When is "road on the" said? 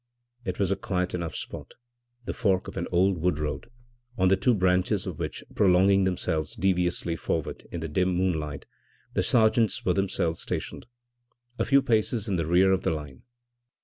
3.37-4.35